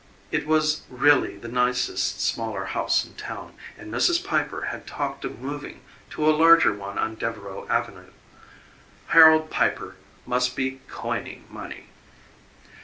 It 0.31 0.47
was 0.47 0.81
really 0.89 1.37
the 1.37 1.47
nicest 1.47 2.19
smaller 2.21 2.65
house 2.65 3.05
in 3.05 3.13
town, 3.13 3.53
and 3.77 3.93
Mrs. 3.93 4.25
Piper 4.25 4.61
had 4.71 4.87
talked 4.87 5.23
of 5.23 5.39
moving 5.39 5.81
to 6.09 6.27
a 6.27 6.33
larger 6.35 6.73
one 6.73 6.97
on 6.97 7.13
Devereaux 7.13 7.67
Avenue. 7.69 8.09
Harold 9.09 9.51
Piper 9.51 9.97
must 10.25 10.55
be 10.55 10.81
COINING 10.89 11.45
money. 11.51 11.85